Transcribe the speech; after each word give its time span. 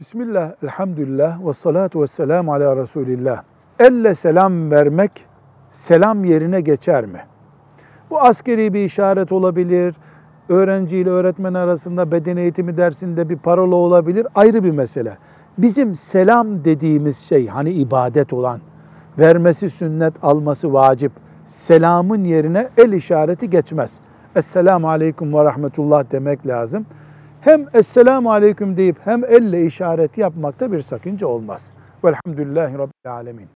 Bismillah, 0.00 0.52
elhamdülillah 0.62 1.46
ve 1.46 1.52
salatu 1.52 2.02
ve 2.02 2.06
selamu 2.06 2.52
ala 2.52 2.76
Resulillah. 2.76 3.42
Elle 3.78 4.14
selam 4.14 4.70
vermek 4.70 5.10
selam 5.70 6.24
yerine 6.24 6.60
geçer 6.60 7.06
mi? 7.06 7.20
Bu 8.10 8.20
askeri 8.20 8.74
bir 8.74 8.84
işaret 8.84 9.32
olabilir, 9.32 9.94
öğrenci 10.48 10.96
ile 10.96 11.10
öğretmen 11.10 11.54
arasında 11.54 12.10
beden 12.10 12.36
eğitimi 12.36 12.76
dersinde 12.76 13.28
bir 13.28 13.36
parola 13.36 13.74
olabilir, 13.74 14.26
ayrı 14.34 14.64
bir 14.64 14.70
mesele. 14.70 15.18
Bizim 15.58 15.94
selam 15.94 16.64
dediğimiz 16.64 17.18
şey 17.18 17.46
hani 17.46 17.70
ibadet 17.70 18.32
olan, 18.32 18.60
vermesi 19.18 19.70
sünnet, 19.70 20.14
alması 20.22 20.72
vacip, 20.72 21.12
selamın 21.46 22.24
yerine 22.24 22.68
el 22.76 22.92
işareti 22.92 23.50
geçmez. 23.50 23.98
Esselamu 24.36 24.88
aleyküm 24.88 25.34
ve 25.34 25.44
rahmetullah 25.44 26.04
demek 26.10 26.46
lazım. 26.46 26.86
Hem 27.44 27.66
Esselamu 27.74 28.32
aleyküm 28.32 28.76
deyip 28.76 28.96
hem 29.04 29.24
elle 29.24 29.66
işaret 29.66 30.18
yapmakta 30.18 30.72
bir 30.72 30.80
sakınca 30.80 31.26
olmaz. 31.26 31.72
Velhamdülillahi 32.04 32.74
Rabbil 32.78 33.12
alemin. 33.12 33.48